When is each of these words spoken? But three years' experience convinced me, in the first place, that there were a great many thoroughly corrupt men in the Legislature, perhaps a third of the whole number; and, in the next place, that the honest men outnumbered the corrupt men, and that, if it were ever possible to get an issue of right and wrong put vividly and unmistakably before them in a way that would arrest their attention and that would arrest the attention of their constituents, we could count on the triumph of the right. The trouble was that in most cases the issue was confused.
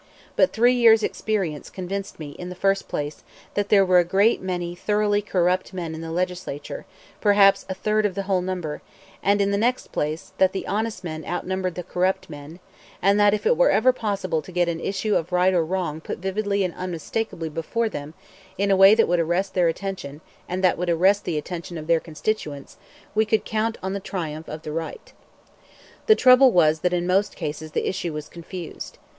But 0.35 0.51
three 0.51 0.73
years' 0.73 1.03
experience 1.03 1.69
convinced 1.69 2.19
me, 2.19 2.31
in 2.31 2.49
the 2.49 2.55
first 2.55 2.87
place, 2.87 3.23
that 3.53 3.69
there 3.69 3.85
were 3.85 3.99
a 3.99 4.03
great 4.03 4.41
many 4.41 4.73
thoroughly 4.73 5.21
corrupt 5.21 5.75
men 5.75 5.93
in 5.93 6.01
the 6.01 6.09
Legislature, 6.11 6.87
perhaps 7.19 7.67
a 7.69 7.75
third 7.75 8.03
of 8.07 8.15
the 8.15 8.23
whole 8.23 8.41
number; 8.41 8.81
and, 9.21 9.39
in 9.39 9.51
the 9.51 9.59
next 9.59 9.91
place, 9.91 10.33
that 10.39 10.53
the 10.53 10.65
honest 10.65 11.03
men 11.03 11.23
outnumbered 11.23 11.75
the 11.75 11.83
corrupt 11.83 12.31
men, 12.31 12.59
and 12.99 13.19
that, 13.19 13.35
if 13.35 13.45
it 13.45 13.55
were 13.55 13.69
ever 13.69 13.93
possible 13.93 14.41
to 14.41 14.51
get 14.51 14.67
an 14.67 14.79
issue 14.79 15.15
of 15.15 15.31
right 15.31 15.53
and 15.53 15.69
wrong 15.69 16.01
put 16.01 16.17
vividly 16.17 16.63
and 16.63 16.73
unmistakably 16.73 17.47
before 17.47 17.87
them 17.87 18.15
in 18.57 18.71
a 18.71 18.75
way 18.75 18.95
that 18.95 19.07
would 19.07 19.19
arrest 19.19 19.53
their 19.53 19.67
attention 19.67 20.19
and 20.49 20.63
that 20.63 20.79
would 20.79 20.89
arrest 20.89 21.25
the 21.25 21.37
attention 21.37 21.77
of 21.77 21.85
their 21.85 21.99
constituents, 21.99 22.75
we 23.13 23.23
could 23.23 23.45
count 23.45 23.77
on 23.83 23.93
the 23.93 23.99
triumph 23.99 24.49
of 24.49 24.63
the 24.63 24.71
right. 24.71 25.13
The 26.07 26.15
trouble 26.15 26.51
was 26.51 26.79
that 26.79 26.91
in 26.91 27.05
most 27.05 27.35
cases 27.35 27.73
the 27.73 27.87
issue 27.87 28.13
was 28.13 28.29
confused. 28.29 28.97